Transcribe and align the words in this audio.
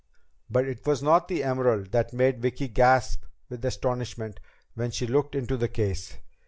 But 0.49 0.67
it 0.67 0.83
was 0.87 1.03
not 1.03 1.27
the 1.27 1.43
emerald 1.43 1.91
that 1.91 2.11
made 2.11 2.41
Vicki 2.41 2.67
gasp 2.67 3.23
with 3.49 3.63
astonishment 3.63 4.39
when 4.73 4.89
she 4.89 5.05
looked 5.05 5.35
into 5.35 5.57
the 5.57 5.67
case. 5.69 6.17